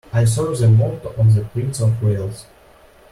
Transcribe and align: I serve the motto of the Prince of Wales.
I 0.11 0.25
serve 0.25 0.57
the 0.57 0.67
motto 0.67 1.13
of 1.15 1.35
the 1.35 1.43
Prince 1.43 1.79
of 1.79 2.01
Wales. 2.01 2.47